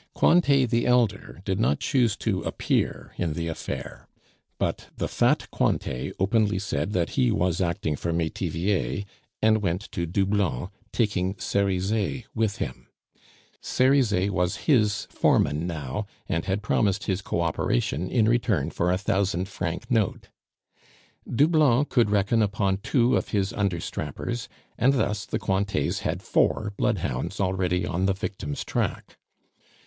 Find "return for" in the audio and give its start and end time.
18.27-18.91